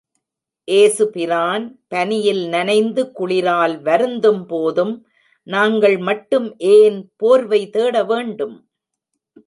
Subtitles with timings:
[0.67, 4.93] ஏசு பெருமான் பனியில் நனைந்து குளிரால் வருந்தும்போதும்,
[5.47, 8.55] நாங்கள் மட்டும் ஏன் போர்வை தேட வேண்டும்?